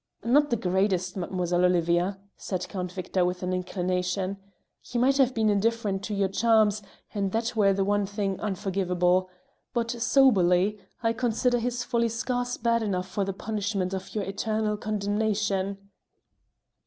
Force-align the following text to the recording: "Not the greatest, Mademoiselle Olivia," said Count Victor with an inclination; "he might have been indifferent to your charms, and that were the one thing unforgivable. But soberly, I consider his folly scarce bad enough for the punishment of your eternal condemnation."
"Not 0.23 0.49
the 0.49 0.55
greatest, 0.55 1.15
Mademoiselle 1.15 1.63
Olivia," 1.65 2.17
said 2.35 2.67
Count 2.69 2.91
Victor 2.91 3.23
with 3.23 3.43
an 3.43 3.53
inclination; 3.53 4.37
"he 4.81 4.97
might 4.97 5.17
have 5.17 5.35
been 5.35 5.47
indifferent 5.47 6.01
to 6.05 6.15
your 6.15 6.27
charms, 6.27 6.81
and 7.13 7.31
that 7.33 7.55
were 7.55 7.71
the 7.71 7.83
one 7.83 8.07
thing 8.07 8.39
unforgivable. 8.39 9.29
But 9.75 9.91
soberly, 9.91 10.79
I 11.03 11.13
consider 11.13 11.59
his 11.59 11.83
folly 11.83 12.09
scarce 12.09 12.57
bad 12.57 12.81
enough 12.81 13.09
for 13.09 13.23
the 13.23 13.31
punishment 13.31 13.93
of 13.93 14.15
your 14.15 14.23
eternal 14.23 14.75
condemnation." 14.75 15.77